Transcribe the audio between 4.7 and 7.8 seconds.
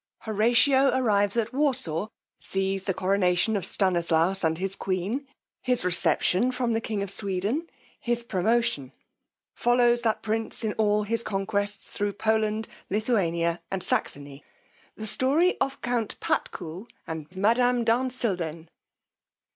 queen: his reception from the king of Sweden: